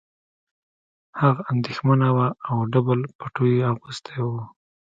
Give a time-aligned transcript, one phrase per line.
[1.21, 4.27] هغه اندېښمنه وه او ډبل پټو یې اغوستی و